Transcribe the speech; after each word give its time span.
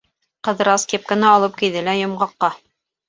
Ҡыҙырас 0.47 0.85
кепканы 0.93 1.29
алып 1.33 1.59
кейҙе 1.63 1.85
лә 1.89 1.95
Йомғаҡҡа: 2.01 2.51